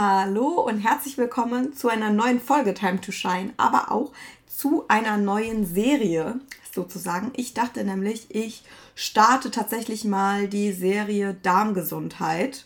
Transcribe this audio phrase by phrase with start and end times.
[0.00, 4.12] Hallo und herzlich willkommen zu einer neuen Folge Time to Shine, aber auch
[4.46, 6.38] zu einer neuen Serie
[6.72, 7.32] sozusagen.
[7.34, 8.62] Ich dachte nämlich, ich
[8.94, 12.64] starte tatsächlich mal die Serie Darmgesundheit.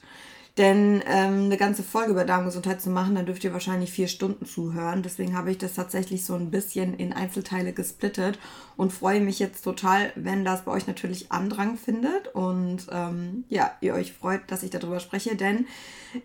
[0.58, 4.44] Denn ähm, eine ganze Folge über Darmgesundheit zu machen, dann dürft ihr wahrscheinlich vier Stunden
[4.44, 5.02] zuhören.
[5.02, 8.38] Deswegen habe ich das tatsächlich so ein bisschen in Einzelteile gesplittet
[8.76, 13.70] und freue mich jetzt total, wenn das bei euch natürlich Andrang findet und ähm, ja,
[13.80, 15.36] ihr euch freut, dass ich darüber spreche.
[15.36, 15.66] Denn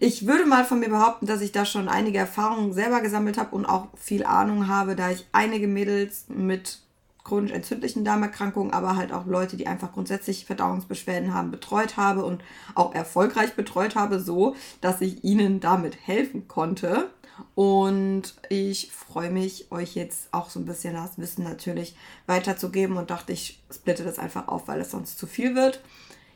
[0.01, 3.55] ich würde mal von mir behaupten, dass ich da schon einige Erfahrungen selber gesammelt habe
[3.55, 6.79] und auch viel Ahnung habe, da ich einige Mädels mit
[7.27, 12.41] chronisch entzündlichen Darmerkrankungen, aber halt auch Leute, die einfach grundsätzlich Verdauungsbeschwerden haben, betreut habe und
[12.73, 17.09] auch erfolgreich betreut habe, so dass ich ihnen damit helfen konnte.
[17.53, 21.95] Und ich freue mich, euch jetzt auch so ein bisschen das Wissen natürlich
[22.25, 25.81] weiterzugeben und dachte, ich splitte das einfach auf, weil es sonst zu viel wird.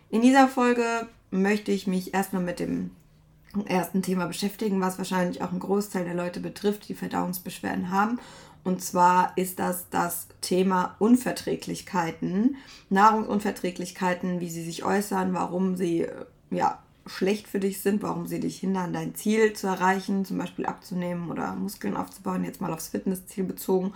[0.10, 2.92] In dieser Folge möchte ich mich erstmal mit dem
[3.66, 8.20] ersten Thema beschäftigen, was wahrscheinlich auch einen Großteil der Leute betrifft, die Verdauungsbeschwerden haben.
[8.64, 12.58] Und zwar ist das das Thema Unverträglichkeiten,
[12.90, 18.40] Nahrungsunverträglichkeiten, wie sie sich äußern, warum sie äh, ja, schlecht für dich sind, warum sie
[18.40, 22.90] dich hindern, dein Ziel zu erreichen, zum Beispiel abzunehmen oder Muskeln aufzubauen, jetzt mal aufs
[22.90, 23.94] Fitnessziel bezogen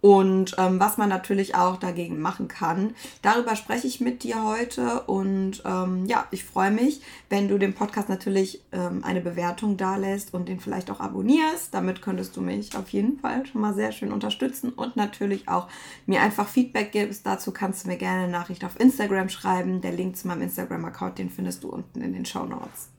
[0.00, 2.94] und ähm, was man natürlich auch dagegen machen kann.
[3.22, 7.74] Darüber spreche ich mit dir heute und ähm, ja, ich freue mich, wenn du dem
[7.74, 11.74] Podcast natürlich ähm, eine Bewertung dalässt und den vielleicht auch abonnierst.
[11.74, 15.68] Damit könntest du mich auf jeden Fall schon mal sehr schön unterstützen und natürlich auch
[16.06, 17.26] mir einfach Feedback gibst.
[17.26, 19.80] Dazu kannst du mir gerne eine Nachricht auf Instagram schreiben.
[19.80, 22.90] Der Link zu meinem Instagram-Account, den findest du unten in den Show Notes.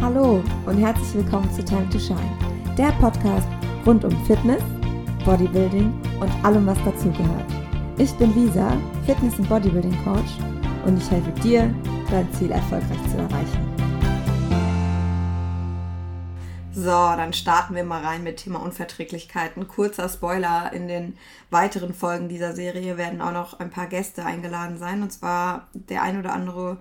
[0.00, 2.38] Hallo und herzlich willkommen zu Time to Shine,
[2.76, 3.48] der Podcast
[3.86, 4.62] rund um Fitness
[5.24, 7.46] Bodybuilding und allem, was dazugehört.
[7.98, 10.38] Ich bin Lisa, Fitness- und Bodybuilding-Coach
[10.84, 11.72] und ich helfe dir,
[12.10, 13.72] dein Ziel erfolgreich zu erreichen.
[16.74, 19.68] So, dann starten wir mal rein mit Thema Unverträglichkeiten.
[19.68, 21.16] Kurzer Spoiler, in den
[21.50, 25.02] weiteren Folgen dieser Serie werden auch noch ein paar Gäste eingeladen sein.
[25.02, 26.78] Und zwar der ein oder andere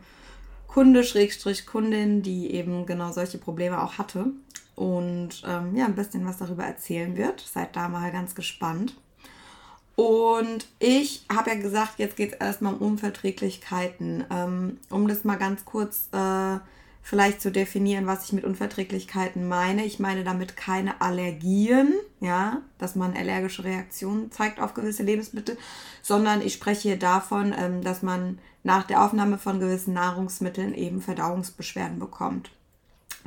[0.67, 4.27] Kunde, Schrägstrich Kundin, die eben genau solche Probleme auch hatte
[4.75, 7.41] und ähm, ja, ein bisschen was darüber erzählen wird.
[7.41, 8.95] Seid da mal ganz gespannt.
[9.95, 14.23] Und ich habe ja gesagt, jetzt geht es erstmal um Unverträglichkeiten.
[14.31, 16.59] Ähm, um das mal ganz kurz äh,
[17.03, 19.85] vielleicht zu definieren, was ich mit Unverträglichkeiten meine.
[19.85, 25.57] Ich meine damit keine Allergien, ja, dass man allergische Reaktionen zeigt auf gewisse Lebensmittel,
[26.01, 31.01] sondern ich spreche hier davon, ähm, dass man nach der Aufnahme von gewissen Nahrungsmitteln eben
[31.01, 32.51] Verdauungsbeschwerden bekommt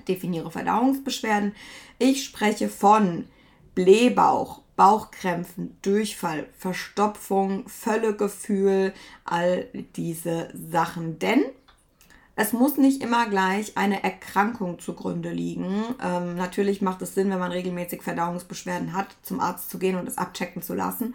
[0.09, 1.55] definiere Verdauungsbeschwerden.
[1.99, 3.27] Ich spreche von
[3.75, 8.93] Blähbauch, Bauchkrämpfen, Durchfall, Verstopfung, Völlegefühl,
[9.25, 9.67] all
[9.97, 11.19] diese Sachen.
[11.19, 11.45] Denn
[12.37, 15.85] es muss nicht immer gleich eine Erkrankung zugrunde liegen.
[16.03, 20.09] Ähm, natürlich macht es Sinn, wenn man regelmäßig Verdauungsbeschwerden hat, zum Arzt zu gehen und
[20.09, 21.15] es abchecken zu lassen.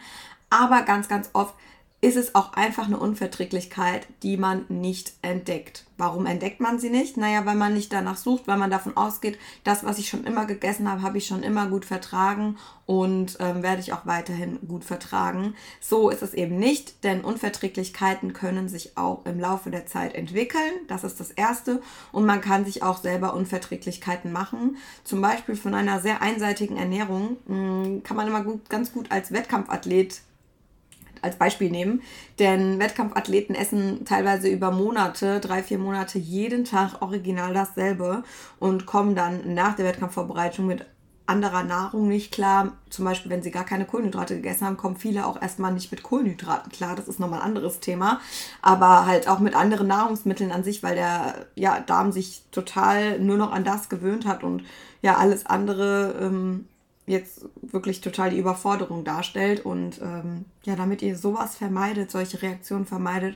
[0.49, 1.53] Aber ganz, ganz oft
[2.01, 5.85] ist es auch einfach eine Unverträglichkeit, die man nicht entdeckt.
[5.97, 7.17] Warum entdeckt man sie nicht?
[7.17, 10.45] Naja, weil man nicht danach sucht, weil man davon ausgeht, das, was ich schon immer
[10.45, 14.85] gegessen habe, habe ich schon immer gut vertragen und ähm, werde ich auch weiterhin gut
[14.85, 15.55] vertragen.
[15.81, 20.71] So ist es eben nicht, denn Unverträglichkeiten können sich auch im Laufe der Zeit entwickeln.
[20.87, 21.81] Das ist das Erste.
[22.13, 24.77] Und man kann sich auch selber Unverträglichkeiten machen.
[25.03, 29.11] Zum Beispiel von einer sehr einseitigen Ernährung mh, hm, kann man immer gut, ganz gut
[29.11, 30.21] als Wettkampfathlet
[31.21, 32.01] als Beispiel nehmen.
[32.39, 38.23] Denn Wettkampfathleten essen teilweise über Monate, drei, vier Monate jeden Tag original dasselbe
[38.59, 40.85] und kommen dann nach der Wettkampfvorbereitung mit
[41.29, 42.73] anderer Nahrung nicht klar.
[42.89, 46.01] Zum Beispiel, wenn sie gar keine Kohlenhydrate gegessen haben, kommen viele auch erstmal nicht mit
[46.01, 46.95] Kohlenhydraten klar.
[46.95, 48.19] Das ist nochmal ein anderes Thema.
[48.61, 53.37] Aber halt auch mit anderen Nahrungsmitteln an sich, weil der ja, Darm sich total nur
[53.37, 54.63] noch an das gewöhnt hat und
[55.01, 56.67] ja, alles andere ähm,
[57.09, 59.65] jetzt wirklich total die Überforderung darstellt.
[59.65, 63.35] Und ähm, ja, damit ihr sowas vermeidet, solche Reaktionen vermeidet,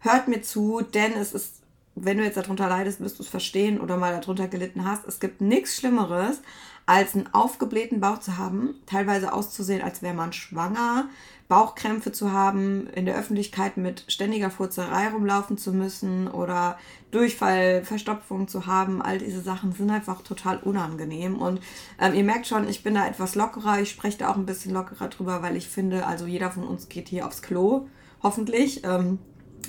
[0.00, 1.60] hört mir zu, denn es ist,
[1.94, 5.06] wenn du jetzt darunter leidest, wirst du es verstehen oder mal darunter gelitten hast.
[5.06, 6.40] Es gibt nichts Schlimmeres,
[6.86, 11.08] als einen aufgeblähten Bauch zu haben, teilweise auszusehen, als wäre man schwanger,
[11.52, 16.78] Bauchkrämpfe zu haben, in der Öffentlichkeit mit ständiger Furzerei rumlaufen zu müssen oder
[17.10, 19.02] Durchfall, Verstopfung zu haben.
[19.02, 21.36] All diese Sachen sind einfach total unangenehm.
[21.36, 21.60] Und
[22.00, 23.82] ähm, ihr merkt schon, ich bin da etwas lockerer.
[23.82, 26.88] Ich spreche da auch ein bisschen lockerer drüber, weil ich finde, also jeder von uns
[26.88, 27.86] geht hier aufs Klo,
[28.22, 28.82] hoffentlich.
[28.84, 29.18] Ähm,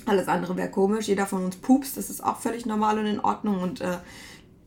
[0.05, 1.09] alles andere wäre komisch.
[1.09, 3.59] Jeder von uns pupst, das ist auch völlig normal und in Ordnung.
[3.59, 3.97] Und äh,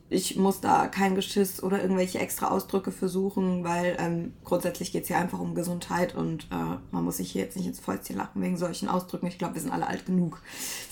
[0.09, 5.07] ich muss da kein Geschiss oder irgendwelche extra Ausdrücke versuchen, weil ähm, grundsätzlich geht es
[5.09, 8.41] hier einfach um Gesundheit und äh, man muss sich hier jetzt nicht ins Fäustchen lachen
[8.41, 9.27] wegen solchen Ausdrücken.
[9.27, 10.41] Ich glaube, wir sind alle alt genug.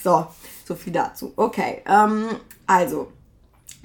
[0.04, 0.28] So,
[0.66, 1.32] so viel dazu.
[1.38, 2.26] Okay, ähm,
[2.68, 3.12] also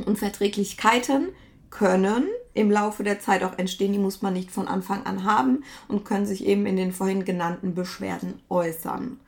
[0.04, 1.28] Unverträglichkeiten
[1.70, 5.62] können im Laufe der Zeit auch entstehen, die muss man nicht von Anfang an haben
[5.86, 9.20] und können sich eben in den vorhin genannten Beschwerden äußern.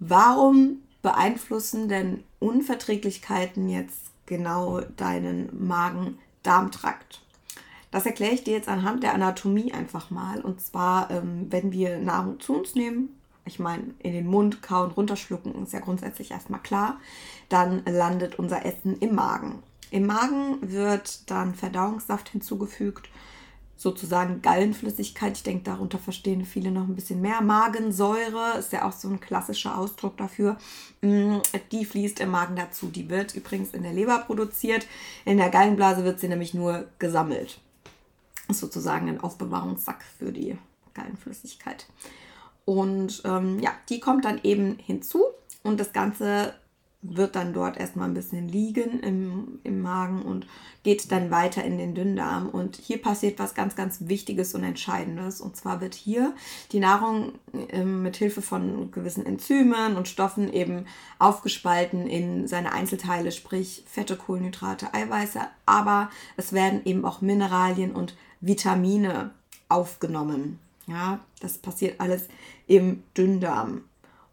[0.00, 7.22] Warum beeinflussen denn Unverträglichkeiten jetzt genau deinen Magen-Darm-Trakt?
[7.90, 10.40] Das erkläre ich dir jetzt anhand der Anatomie einfach mal.
[10.40, 13.08] Und zwar, ähm, wenn wir Nahrung zu uns nehmen,
[13.46, 16.98] ich meine, in den Mund kauen, runterschlucken, ist ja grundsätzlich erstmal klar,
[17.48, 19.62] dann landet unser Essen im Magen.
[19.90, 23.08] Im Magen wird dann Verdauungssaft hinzugefügt,
[23.76, 25.36] sozusagen Gallenflüssigkeit.
[25.36, 27.42] Ich denke, darunter verstehen viele noch ein bisschen mehr.
[27.42, 30.56] Magensäure ist ja auch so ein klassischer Ausdruck dafür.
[31.02, 31.38] Mm,
[31.70, 32.88] die fließt im Magen dazu.
[32.88, 34.86] Die wird übrigens in der Leber produziert.
[35.24, 37.60] In der Gallenblase wird sie nämlich nur gesammelt.
[38.48, 40.56] Ist sozusagen ein Aufbewahrungssack für die
[40.94, 41.86] Gallenflüssigkeit.
[42.64, 45.22] Und ähm, ja, die kommt dann eben hinzu
[45.62, 46.54] und das Ganze
[47.14, 50.46] wird dann dort erstmal ein bisschen liegen im, im Magen und
[50.82, 52.48] geht dann weiter in den Dünndarm.
[52.48, 55.40] Und hier passiert was ganz, ganz Wichtiges und Entscheidendes.
[55.40, 56.34] Und zwar wird hier
[56.72, 57.32] die Nahrung
[57.70, 60.86] äh, mit Hilfe von gewissen Enzymen und Stoffen eben
[61.18, 65.40] aufgespalten in seine Einzelteile, sprich Fette, Kohlenhydrate, Eiweiße.
[65.66, 69.30] Aber es werden eben auch Mineralien und Vitamine
[69.68, 70.58] aufgenommen.
[70.86, 72.28] Ja, das passiert alles
[72.66, 73.82] im Dünndarm.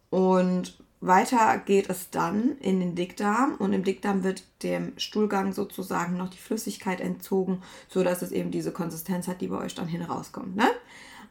[0.09, 6.17] Und weiter geht es dann in den Dickdarm und im Dickdarm wird dem Stuhlgang sozusagen
[6.17, 10.01] noch die Flüssigkeit entzogen, sodass es eben diese Konsistenz hat, die bei euch dann hin
[10.01, 10.55] rauskommt.
[10.55, 10.67] Ne?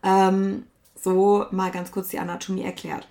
[0.03, 0.65] Ähm,
[0.95, 3.09] so mal ganz kurz die Anatomie erklärt.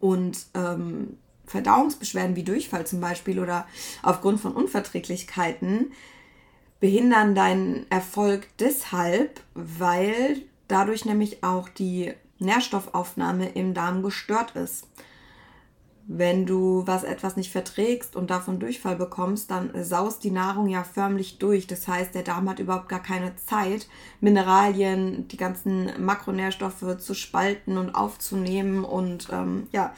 [0.00, 3.66] Und ähm, Verdauungsbeschwerden wie Durchfall zum Beispiel oder
[4.02, 5.92] aufgrund von Unverträglichkeiten
[6.78, 14.86] behindern deinen Erfolg deshalb, weil dadurch nämlich auch die Nährstoffaufnahme im Darm gestört ist.
[16.06, 20.82] Wenn du was etwas nicht verträgst und davon Durchfall bekommst, dann saust die Nahrung ja
[20.82, 21.66] förmlich durch.
[21.66, 23.88] Das heißt, der Darm hat überhaupt gar keine Zeit,
[24.20, 28.84] Mineralien, die ganzen Makronährstoffe zu spalten und aufzunehmen.
[28.84, 29.94] Und ähm, ja,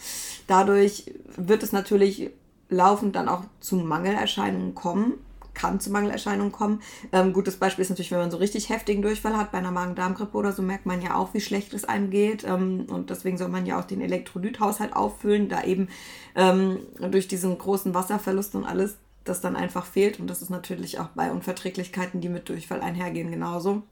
[0.47, 2.31] dadurch wird es natürlich
[2.69, 5.15] laufend dann auch zu Mangelerscheinungen kommen
[5.55, 6.83] kann zu Mangelerscheinungen kommen.
[7.13, 10.37] Ähm, gutes Beispiel ist natürlich, wenn man so richtig heftigen Durchfall hat, bei einer Magen-Darm-Grippe
[10.37, 12.45] oder so, merkt man ja auch, wie schlecht es einem geht.
[12.45, 15.89] Ähm, und deswegen soll man ja auch den Elektrolythaushalt auffüllen, da eben
[16.35, 16.79] ähm,
[17.11, 20.21] durch diesen großen Wasserverlust und alles das dann einfach fehlt.
[20.21, 23.83] Und das ist natürlich auch bei Unverträglichkeiten, die mit Durchfall einhergehen, genauso,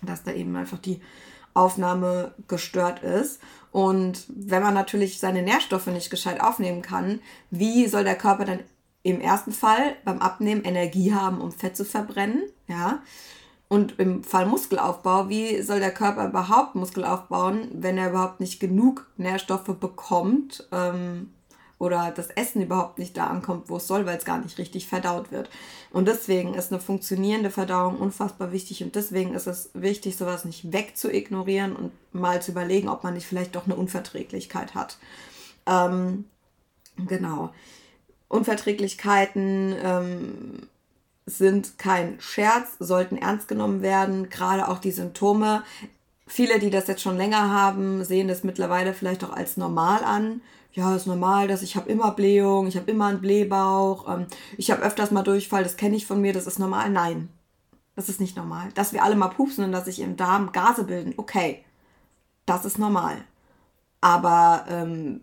[0.00, 1.00] dass da eben einfach die
[1.54, 3.40] Aufnahme gestört ist.
[3.70, 7.20] Und wenn man natürlich seine Nährstoffe nicht gescheit aufnehmen kann,
[7.50, 8.60] wie soll der Körper dann
[9.02, 13.02] im ersten Fall beim Abnehmen Energie haben, um Fett zu verbrennen, ja.
[13.68, 18.60] Und im Fall Muskelaufbau, wie soll der Körper überhaupt Muskel aufbauen, wenn er überhaupt nicht
[18.60, 21.32] genug Nährstoffe bekommt ähm,
[21.78, 24.86] oder das Essen überhaupt nicht da ankommt, wo es soll, weil es gar nicht richtig
[24.86, 25.48] verdaut wird.
[25.90, 30.70] Und deswegen ist eine funktionierende Verdauung unfassbar wichtig und deswegen ist es wichtig, sowas nicht
[30.70, 34.98] wegzuignorieren und mal zu überlegen, ob man nicht vielleicht doch eine Unverträglichkeit hat.
[35.66, 36.26] Ähm,
[36.98, 37.52] genau.
[38.32, 40.68] Unverträglichkeiten ähm,
[41.26, 45.62] sind kein Scherz, sollten ernst genommen werden, gerade auch die Symptome.
[46.26, 50.40] Viele, die das jetzt schon länger haben, sehen das mittlerweile vielleicht auch als normal an.
[50.72, 54.26] Ja, ist normal, dass ich habe immer Blähung, ich habe immer einen Blähbauch, ähm,
[54.56, 56.88] ich habe öfters mal Durchfall, das kenne ich von mir, das ist normal.
[56.88, 57.28] Nein,
[57.94, 58.70] das ist nicht normal.
[58.74, 61.62] Dass wir alle mal pupsen und dass sich im Darm Gase bilden, okay,
[62.46, 63.18] das ist normal.
[64.00, 65.20] Aber ähm,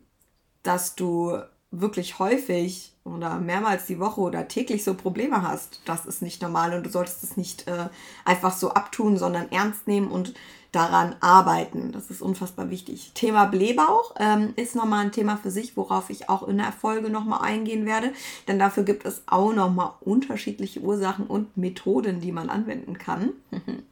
[0.61, 1.39] dass du
[1.71, 6.73] wirklich häufig oder mehrmals die Woche oder täglich so Probleme hast, das ist nicht normal
[6.73, 7.89] und du solltest es nicht äh,
[8.25, 10.33] einfach so abtun, sondern ernst nehmen und
[10.71, 11.91] daran arbeiten.
[11.91, 13.11] Das ist unfassbar wichtig.
[13.15, 17.09] Thema Blähbauch ähm, ist nochmal ein Thema für sich, worauf ich auch in der Folge
[17.09, 18.13] nochmal eingehen werde,
[18.47, 23.31] denn dafür gibt es auch nochmal unterschiedliche Ursachen und Methoden, die man anwenden kann.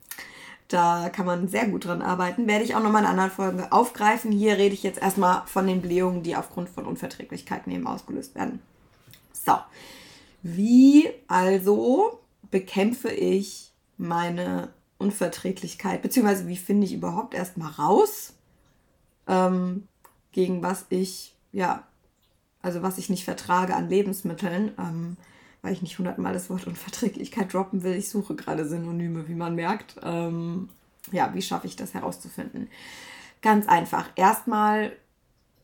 [0.69, 2.45] Da kann man sehr gut dran arbeiten.
[2.45, 4.31] Werde ich auch nochmal in anderen Folgen aufgreifen.
[4.33, 8.59] Hier rede ich jetzt erstmal von den Blähungen, die aufgrund von Unverträglichkeiten eben ausgelöst werden.
[9.47, 9.57] So,
[10.43, 12.19] wie also
[12.51, 18.33] bekämpfe ich meine Unverträglichkeit, beziehungsweise wie finde ich überhaupt erstmal raus,
[19.25, 19.87] ähm,
[20.33, 21.87] gegen was ich, ja,
[22.61, 25.15] also was ich nicht vertrage an Lebensmitteln, ähm,
[25.61, 27.93] weil ich nicht hundertmal das Wort Unverträglichkeit droppen will.
[27.93, 29.95] Ich suche gerade Synonyme, wie man merkt.
[30.03, 30.67] Ähm,
[31.13, 32.67] ja, wie schaffe ich das herauszufinden?
[33.41, 34.09] Ganz einfach.
[34.17, 34.91] Erstmal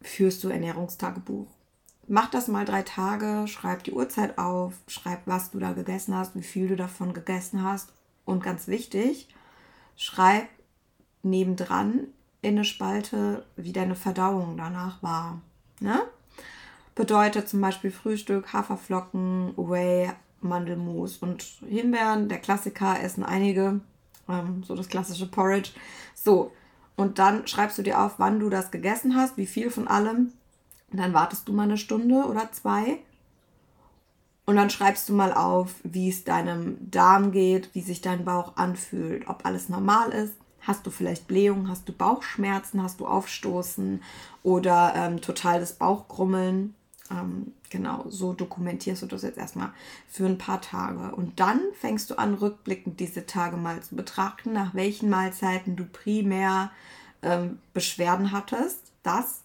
[0.01, 1.47] führst du Ernährungstagebuch
[2.07, 6.35] mach das mal drei Tage, schreib die Uhrzeit auf, schreib, was du da gegessen hast,
[6.35, 7.93] wie viel du davon gegessen hast.
[8.25, 9.27] Und ganz wichtig,
[9.95, 10.47] schreib
[11.23, 12.07] nebendran
[12.41, 15.41] in eine Spalte, wie deine Verdauung danach war.
[15.79, 16.01] Ne?
[16.95, 22.29] Bedeutet zum Beispiel Frühstück, Haferflocken, Whey, Mandelmus und Himbeeren.
[22.29, 23.79] Der Klassiker essen einige,
[24.29, 25.71] ähm, so das klassische Porridge.
[26.13, 26.51] So,
[26.95, 30.33] und dann schreibst du dir auf, wann du das gegessen hast, wie viel von allem.
[30.93, 32.99] Dann wartest du mal eine Stunde oder zwei.
[34.45, 38.57] Und dann schreibst du mal auf, wie es deinem Darm geht, wie sich dein Bauch
[38.57, 40.33] anfühlt, ob alles normal ist.
[40.61, 44.01] Hast du vielleicht Blähungen, hast du Bauchschmerzen, hast du Aufstoßen
[44.43, 46.75] oder ähm, totales Bauchgrummeln.
[47.11, 49.71] Ähm, genau, so dokumentierst du das jetzt erstmal
[50.07, 51.15] für ein paar Tage.
[51.15, 55.85] Und dann fängst du an, rückblickend diese Tage mal zu betrachten, nach welchen Mahlzeiten du
[55.85, 56.71] primär
[57.21, 58.91] ähm, Beschwerden hattest.
[59.03, 59.42] Das.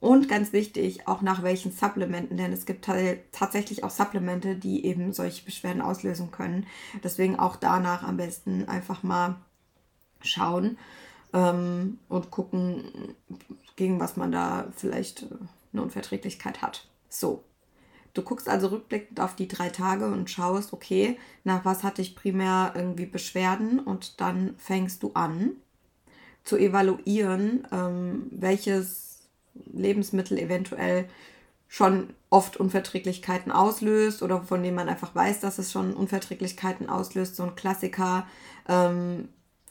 [0.00, 2.88] Und ganz wichtig, auch nach welchen Supplementen, denn es gibt
[3.32, 6.66] tatsächlich auch Supplemente, die eben solche Beschwerden auslösen können.
[7.04, 9.36] Deswegen auch danach am besten einfach mal
[10.22, 10.78] schauen
[11.34, 13.14] ähm, und gucken,
[13.76, 15.26] gegen was man da vielleicht
[15.72, 16.88] eine Unverträglichkeit hat.
[17.10, 17.44] So,
[18.14, 22.16] du guckst also rückblickend auf die drei Tage und schaust, okay, nach was hatte ich
[22.16, 25.52] primär irgendwie Beschwerden und dann fängst du an
[26.42, 29.09] zu evaluieren, ähm, welches
[29.72, 31.08] Lebensmittel eventuell
[31.68, 37.36] schon oft Unverträglichkeiten auslöst oder von dem man einfach weiß, dass es schon Unverträglichkeiten auslöst.
[37.36, 38.26] So ein Klassiker
[38.68, 39.28] ähm,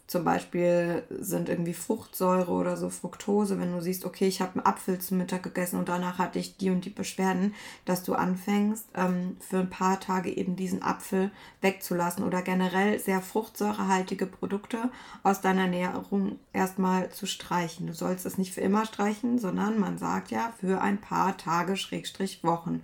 [0.10, 4.66] zum Beispiel sind irgendwie Fruchtsäure oder so Fructose, wenn du siehst, okay, ich habe einen
[4.66, 7.54] Apfel zum Mittag gegessen und danach hatte ich die und die Beschwerden,
[7.86, 11.30] dass du anfängst, ähm, für ein paar Tage eben diesen Apfel
[11.62, 14.90] wegzulassen oder generell sehr fruchtsäurehaltige Produkte
[15.22, 17.86] aus deiner Ernährung erstmal zu streichen.
[17.86, 21.78] Du sollst es nicht für immer streichen, sondern man sagt ja für ein paar Tage,
[21.78, 22.82] Schrägstrich Wochen.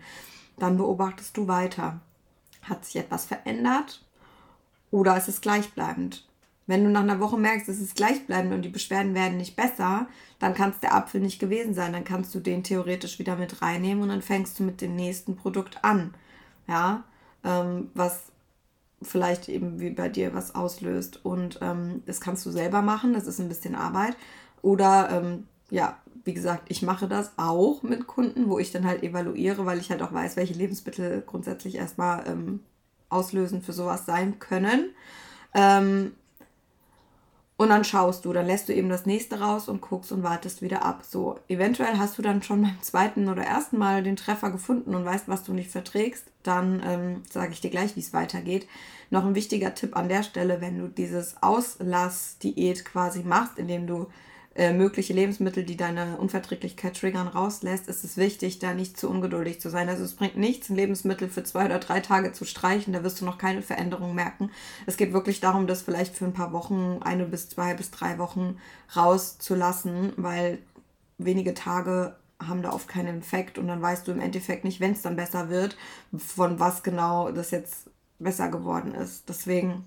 [0.60, 2.02] Dann beobachtest du weiter.
[2.62, 4.06] Hat sich etwas verändert
[4.92, 6.24] oder ist es gleichbleibend?
[6.68, 10.08] Wenn du nach einer Woche merkst, es ist gleichbleibend und die Beschwerden werden nicht besser,
[10.40, 11.94] dann kann es der Apfel nicht gewesen sein.
[11.94, 15.36] Dann kannst du den theoretisch wieder mit reinnehmen und dann fängst du mit dem nächsten
[15.36, 16.14] Produkt an.
[16.68, 17.04] Ja,
[17.44, 18.32] ähm, was
[19.02, 21.24] vielleicht eben wie bei dir was auslöst.
[21.24, 24.16] Und ähm, das kannst du selber machen, das ist ein bisschen Arbeit.
[24.62, 29.04] Oder ähm, ja, wie gesagt, ich mache das auch mit Kunden, wo ich dann halt
[29.04, 32.62] evaluiere, weil ich halt auch weiß, welche Lebensmittel grundsätzlich erstmal ähm,
[33.10, 34.90] auslösen für sowas sein können.
[35.54, 36.14] Ähm,
[37.58, 40.62] und dann schaust du, dann lässt du eben das nächste raus und guckst und wartest
[40.62, 41.04] wieder ab.
[41.08, 45.06] So, eventuell hast du dann schon beim zweiten oder ersten Mal den Treffer gefunden und
[45.06, 46.26] weißt, was du nicht verträgst.
[46.44, 48.68] Dann ähm, sage ich dir gleich, wie es weitergeht.
[49.10, 54.08] Noch ein wichtiger Tipp an der Stelle, wenn du dieses Auslass-Diät quasi machst, indem du
[54.56, 59.60] äh, mögliche Lebensmittel, die deine Unverträglichkeit triggern, rauslässt, ist es wichtig, da nicht zu ungeduldig
[59.60, 59.90] zu sein.
[59.90, 63.20] Also es bringt nichts, ein Lebensmittel für zwei oder drei Tage zu streichen, da wirst
[63.20, 64.50] du noch keine Veränderung merken.
[64.86, 68.18] Es geht wirklich darum, das vielleicht für ein paar Wochen, eine bis zwei bis drei
[68.18, 68.58] Wochen
[68.96, 70.60] rauszulassen, weil
[71.18, 74.94] wenige Tage haben da oft keinen Effekt und dann weißt du im Endeffekt nicht, wenn
[74.94, 75.76] es dann besser wird,
[76.18, 79.28] von was genau das jetzt besser geworden ist.
[79.28, 79.84] Deswegen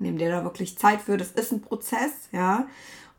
[0.00, 1.16] nimm dir da wirklich Zeit für.
[1.16, 2.66] Das ist ein Prozess, ja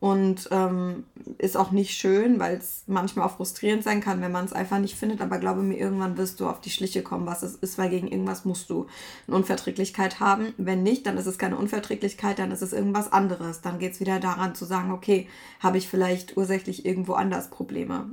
[0.05, 1.05] und ähm,
[1.39, 4.77] ist auch nicht schön, weil es manchmal auch frustrierend sein kann, wenn man es einfach
[4.77, 5.19] nicht findet.
[5.19, 8.07] Aber glaube mir, irgendwann wirst du auf die Schliche kommen, was es ist, weil gegen
[8.07, 8.85] irgendwas musst du
[9.25, 10.53] eine Unverträglichkeit haben.
[10.57, 13.61] Wenn nicht, dann ist es keine Unverträglichkeit, dann ist es irgendwas anderes.
[13.61, 15.27] Dann geht es wieder daran zu sagen, okay,
[15.59, 18.11] habe ich vielleicht ursächlich irgendwo anders Probleme.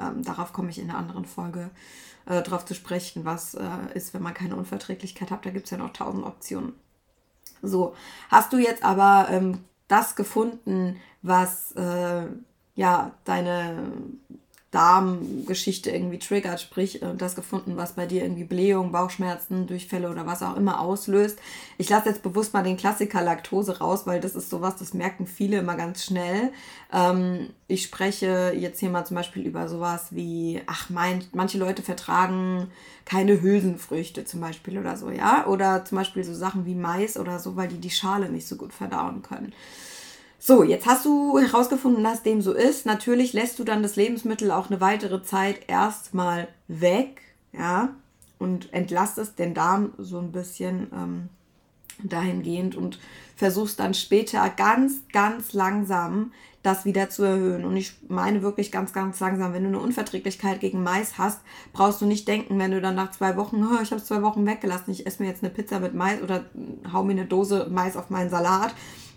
[0.00, 1.68] Ähm, darauf komme ich in einer anderen Folge
[2.24, 5.44] äh, drauf zu sprechen, was äh, ist, wenn man keine Unverträglichkeit hat.
[5.44, 6.72] Da gibt es ja noch tausend Optionen.
[7.60, 7.94] So,
[8.30, 12.26] hast du jetzt aber ähm, das gefunden, was äh,
[12.74, 13.92] ja deine
[14.74, 20.26] Darmgeschichte irgendwie triggert, sprich äh, das gefunden, was bei dir irgendwie Blähung, Bauchschmerzen, Durchfälle oder
[20.26, 21.38] was auch immer auslöst.
[21.78, 25.26] Ich lasse jetzt bewusst mal den Klassiker Laktose raus, weil das ist sowas, das merken
[25.26, 26.52] viele immer ganz schnell.
[26.92, 31.82] Ähm, ich spreche jetzt hier mal zum Beispiel über sowas wie, ach, mein, manche Leute
[31.82, 32.68] vertragen
[33.04, 37.38] keine Hülsenfrüchte zum Beispiel oder so, ja, oder zum Beispiel so Sachen wie Mais oder
[37.38, 39.52] so, weil die die Schale nicht so gut verdauen können.
[40.46, 42.84] So, jetzt hast du herausgefunden, dass dem so ist.
[42.84, 47.22] Natürlich lässt du dann das Lebensmittel auch eine weitere Zeit erstmal weg,
[47.54, 47.94] ja,
[48.38, 51.28] und entlastest den Darm so ein bisschen ähm,
[52.02, 52.98] dahingehend und
[53.36, 56.32] versuchst dann später ganz, ganz langsam
[56.62, 57.64] das wieder zu erhöhen.
[57.64, 59.54] Und ich meine wirklich ganz, ganz langsam.
[59.54, 61.40] Wenn du eine Unverträglichkeit gegen Mais hast,
[61.72, 64.44] brauchst du nicht denken, wenn du dann nach zwei Wochen, oh, ich habe zwei Wochen
[64.44, 66.44] weggelassen, ich esse mir jetzt eine Pizza mit Mais oder
[66.92, 68.74] hau mir eine Dose Mais auf meinen Salat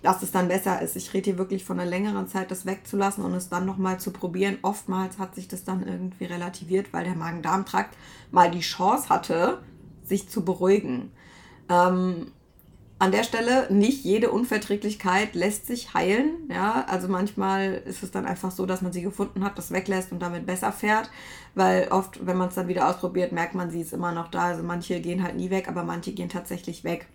[0.08, 0.96] dass es dann besser ist.
[0.96, 4.12] Ich rede hier wirklich von einer längeren Zeit, das wegzulassen und es dann nochmal zu
[4.12, 4.58] probieren.
[4.62, 7.98] Oftmals hat sich das dann irgendwie relativiert, weil der Magen-Darm-Trakt
[8.32, 9.62] mal die Chance hatte,
[10.06, 11.12] sich zu beruhigen.
[11.68, 12.32] Ähm,
[13.00, 16.50] an der Stelle, nicht jede Unverträglichkeit lässt sich heilen.
[16.50, 20.14] Ja, also manchmal ist es dann einfach so, dass man sie gefunden hat, das weglässt
[20.14, 21.12] und damit besser fährt.
[21.54, 24.46] Weil oft, wenn man es dann wieder ausprobiert, merkt man, sie ist immer noch da.
[24.46, 27.08] Also manche gehen halt nie weg, aber manche gehen tatsächlich weg.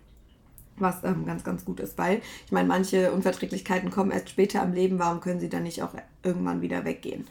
[0.77, 4.73] Was ähm, ganz, ganz gut ist, weil ich meine, manche Unverträglichkeiten kommen erst später im
[4.73, 4.99] Leben.
[4.99, 7.27] Warum können sie dann nicht auch irgendwann wieder weggehen?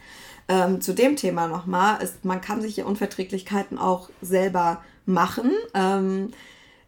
[0.47, 5.51] Ähm, zu dem Thema nochmal, ist, man kann sich ja Unverträglichkeiten auch selber machen.
[5.73, 6.31] Ähm,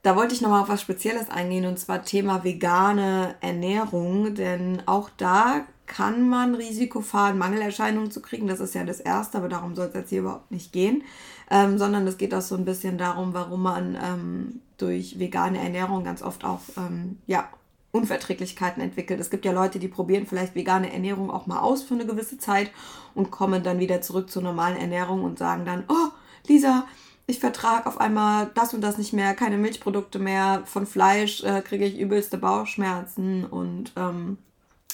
[0.04, 5.10] da wollte ich nochmal auf was Spezielles eingehen und zwar Thema vegane Ernährung, denn auch
[5.18, 8.48] da kann man Risiko fahren, Mangelerscheinungen zu kriegen.
[8.48, 11.04] Das ist ja das Erste, aber darum soll es jetzt hier überhaupt nicht gehen,
[11.50, 16.04] ähm, sondern es geht auch so ein bisschen darum, warum man ähm, durch vegane Ernährung
[16.04, 17.48] ganz oft auch ähm, ja,
[17.92, 19.20] Unverträglichkeiten entwickelt.
[19.20, 22.38] Es gibt ja Leute, die probieren vielleicht vegane Ernährung auch mal aus für eine gewisse
[22.38, 22.72] Zeit
[23.14, 26.12] und kommen dann wieder zurück zur normalen Ernährung und sagen dann, oh,
[26.48, 26.86] Lisa,
[27.28, 31.62] ich vertrage auf einmal das und das nicht mehr, keine Milchprodukte mehr, von Fleisch äh,
[31.62, 34.38] kriege ich übelste Bauchschmerzen und ähm,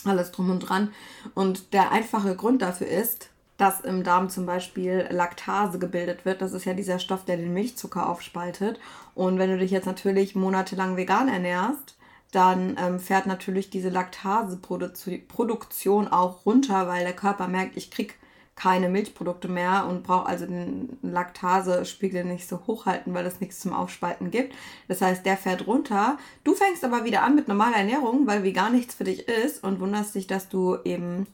[0.06, 0.94] alles drum und dran.
[1.34, 3.31] Und der einfache Grund dafür ist,
[3.62, 6.42] dass im Darm zum Beispiel Laktase gebildet wird.
[6.42, 8.80] Das ist ja dieser Stoff, der den Milchzucker aufspaltet.
[9.14, 11.96] Und wenn du dich jetzt natürlich monatelang vegan ernährst,
[12.32, 18.16] dann ähm, fährt natürlich diese Laktaseproduktion auch runter, weil der Körper merkt, ich kriege
[18.56, 23.74] keine Milchprodukte mehr und braucht also den Laktasespiegel nicht so hochhalten, weil es nichts zum
[23.74, 24.56] Aufspalten gibt.
[24.88, 26.18] Das heißt, der fährt runter.
[26.44, 29.80] Du fängst aber wieder an mit normaler Ernährung, weil vegan nichts für dich ist und
[29.80, 31.28] wunderst dich, dass du eben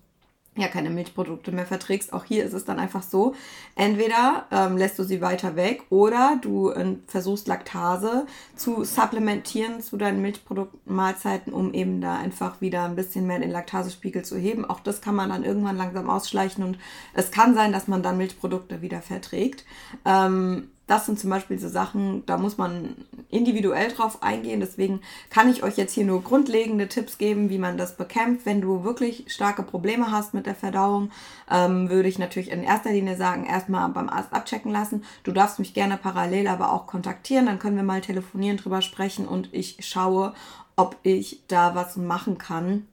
[0.62, 2.14] ja keine Milchprodukte mehr verträgst.
[2.14, 3.36] Auch hier ist es dann einfach so,
[3.76, 9.98] entweder ähm, lässt du sie weiter weg oder du äh, versuchst Laktase zu supplementieren zu
[9.98, 14.66] deinen Milchproduktmahlzeiten, um eben da einfach wieder ein bisschen mehr den Laktasespiegel zu heben.
[14.66, 16.78] Auch das kann man dann irgendwann langsam ausschleichen und
[17.14, 19.66] es kann sein, dass man dann Milchprodukte wieder verträgt.
[20.06, 22.96] Ähm, das sind zum Beispiel so Sachen, da muss man
[23.30, 24.62] individuell drauf eingehen.
[24.62, 28.46] Deswegen kann ich euch jetzt hier nur grundlegende Tipps geben, wie man das bekämpft.
[28.46, 31.12] Wenn du wirklich starke Probleme hast mit der Verdauung,
[31.52, 35.04] ähm, würde ich natürlich in erster Linie sagen, erstmal beim Arzt abchecken lassen.
[35.24, 37.48] Du darfst mich gerne parallel aber auch kontaktieren.
[37.48, 40.34] Dann können wir mal telefonieren, drüber sprechen und ich schaue,
[40.78, 42.88] ob ich da was machen kann.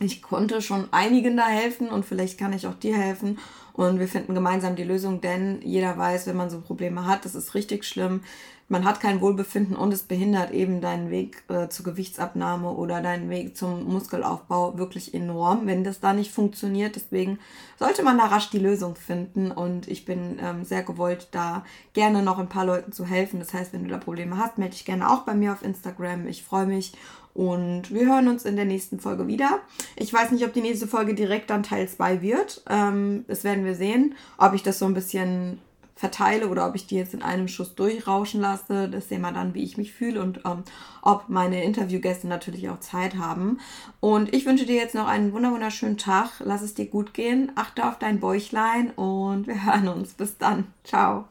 [0.00, 3.38] Ich konnte schon einigen da helfen und vielleicht kann ich auch dir helfen
[3.78, 7.36] und wir finden gemeinsam die Lösung, denn jeder weiß, wenn man so Probleme hat, das
[7.36, 8.22] ist richtig schlimm.
[8.70, 13.30] Man hat kein Wohlbefinden und es behindert eben deinen Weg äh, zur Gewichtsabnahme oder deinen
[13.30, 16.94] Weg zum Muskelaufbau wirklich enorm, wenn das da nicht funktioniert.
[16.94, 17.38] Deswegen
[17.78, 22.22] sollte man da rasch die Lösung finden und ich bin ähm, sehr gewollt, da gerne
[22.22, 23.38] noch ein paar Leuten zu helfen.
[23.38, 26.26] Das heißt, wenn du da Probleme hast, melde dich gerne auch bei mir auf Instagram.
[26.26, 26.92] Ich freue mich
[27.32, 29.60] und wir hören uns in der nächsten Folge wieder.
[29.96, 32.64] Ich weiß nicht, ob die nächste Folge direkt dann Teil 2 wird.
[32.68, 34.14] Ähm, das werden wir sehen.
[34.36, 35.58] Ob ich das so ein bisschen
[35.98, 38.88] verteile oder ob ich die jetzt in einem Schuss durchrauschen lasse.
[38.88, 40.62] Das sehen wir dann, wie ich mich fühle und ähm,
[41.02, 43.58] ob meine Interviewgäste natürlich auch Zeit haben.
[44.00, 46.30] Und ich wünsche dir jetzt noch einen wunderschönen Tag.
[46.38, 47.50] Lass es dir gut gehen.
[47.56, 50.14] Achte auf dein Bäuchlein und wir hören uns.
[50.14, 50.68] Bis dann.
[50.84, 51.26] Ciao.